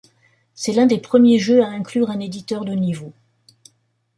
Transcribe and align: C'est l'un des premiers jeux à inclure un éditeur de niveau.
C'est 0.55 0.73
l'un 0.73 0.87
des 0.87 0.97
premiers 0.97 1.37
jeux 1.37 1.61
à 1.63 1.67
inclure 1.67 2.09
un 2.09 2.19
éditeur 2.19 2.65
de 2.65 2.73
niveau. 2.73 3.13